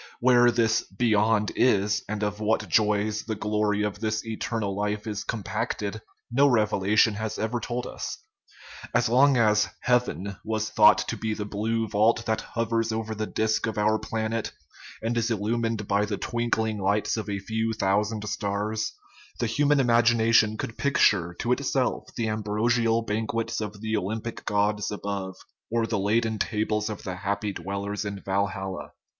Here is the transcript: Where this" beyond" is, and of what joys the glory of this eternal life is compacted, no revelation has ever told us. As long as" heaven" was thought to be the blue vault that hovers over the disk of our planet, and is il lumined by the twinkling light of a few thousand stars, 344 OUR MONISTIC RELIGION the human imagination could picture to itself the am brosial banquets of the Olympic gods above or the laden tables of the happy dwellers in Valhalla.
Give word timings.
Where 0.19 0.49
this" 0.49 0.81
beyond" 0.97 1.51
is, 1.55 2.03
and 2.09 2.23
of 2.23 2.39
what 2.39 2.67
joys 2.67 3.21
the 3.21 3.35
glory 3.35 3.83
of 3.83 3.99
this 3.99 4.25
eternal 4.25 4.75
life 4.75 5.05
is 5.05 5.23
compacted, 5.23 6.01
no 6.31 6.47
revelation 6.47 7.13
has 7.13 7.37
ever 7.37 7.59
told 7.59 7.85
us. 7.85 8.17
As 8.95 9.09
long 9.09 9.37
as" 9.37 9.69
heaven" 9.81 10.37
was 10.43 10.71
thought 10.71 10.97
to 11.09 11.15
be 11.17 11.35
the 11.35 11.45
blue 11.45 11.87
vault 11.87 12.25
that 12.25 12.41
hovers 12.41 12.91
over 12.91 13.13
the 13.13 13.27
disk 13.27 13.67
of 13.67 13.77
our 13.77 13.99
planet, 13.99 14.51
and 15.03 15.15
is 15.19 15.29
il 15.29 15.37
lumined 15.37 15.87
by 15.87 16.05
the 16.05 16.17
twinkling 16.17 16.79
light 16.79 17.15
of 17.15 17.29
a 17.29 17.37
few 17.37 17.71
thousand 17.71 18.27
stars, 18.27 18.93
344 19.39 19.45
OUR 19.45 19.85
MONISTIC 19.85 20.17
RELIGION 20.17 20.55
the 20.57 20.57
human 20.57 20.57
imagination 20.57 20.57
could 20.57 20.79
picture 20.79 21.35
to 21.35 21.51
itself 21.51 22.07
the 22.17 22.27
am 22.27 22.41
brosial 22.41 23.05
banquets 23.05 23.61
of 23.61 23.79
the 23.81 23.95
Olympic 23.95 24.45
gods 24.45 24.89
above 24.89 25.35
or 25.69 25.85
the 25.85 25.99
laden 25.99 26.39
tables 26.39 26.89
of 26.89 27.03
the 27.03 27.17
happy 27.17 27.53
dwellers 27.53 28.03
in 28.03 28.19
Valhalla. 28.25 28.93